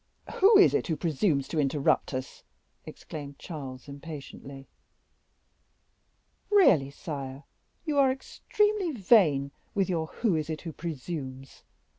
[0.37, 2.43] "Who is it who presumes to interrupt us?"
[2.87, 4.67] exclaimed Charles, impatiently.
[6.49, 7.43] "Really, sire,
[7.85, 11.61] you are extremely vain with your 'who is it who presumes?